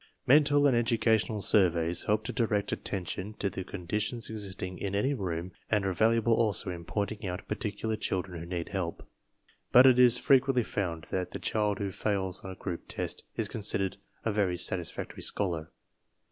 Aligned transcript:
Mental 0.25 0.65
and 0.65 0.75
educational 0.75 1.41
surveys 1.41 2.05
help 2.05 2.23
to 2.23 2.33
direct 2.33 2.71
attention 2.71 3.35
to 3.35 3.51
the 3.51 3.63
conditions 3.63 4.31
existing 4.31 4.79
in 4.79 4.95
any 4.95 5.13
room 5.13 5.51
and 5.69 5.85
are 5.85 5.93
valuable 5.93 6.33
also 6.33 6.71
in 6.71 6.85
pointing 6.85 7.23
out 7.27 7.47
particular 7.47 7.95
children 7.95 8.39
who 8.39 8.47
need 8.47 8.69
help. 8.69 9.07
But 9.71 9.85
it 9.85 9.99
is 9.99 10.17
frequently 10.17 10.63
found 10.63 11.03
that 11.11 11.29
the 11.33 11.37
child 11.39 11.77
who 11.77 11.91
fails 11.91 12.43
on 12.43 12.49
a 12.49 12.55
group 12.55 12.85
test 12.87 13.23
is 13.37 13.47
considered 13.47 13.97
a 14.25 14.31
very 14.31 14.57
satisfactory 14.57 15.21
scholar. 15.21 15.69